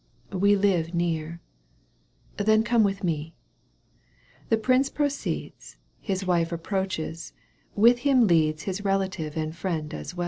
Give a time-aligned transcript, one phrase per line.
[0.33, 1.41] —"We live near.""
[2.37, 3.35] Then come with me."
[4.49, 5.77] The prince proceeds.
[5.99, 7.33] His wife approaches,
[7.75, 10.19] with him leads His relative and friend as weU.